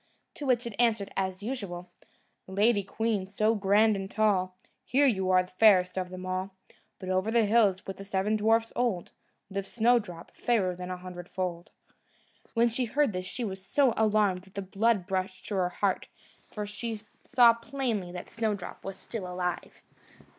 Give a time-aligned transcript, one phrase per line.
[0.33, 1.91] To which it answered, as usual:
[2.47, 6.55] "Lady queen, so grand and tall, Here, you are fairest of them all;
[6.97, 9.11] But over the hills, with the seven dwarfs old,
[9.51, 11.69] Lives Snowdrop, fairer a hundredfold."
[12.55, 15.69] When she heard this, she was so alarmed that all the blood rushed to her
[15.69, 16.07] heart,
[16.49, 19.83] for she saw plainly that Snowdrop was still alive.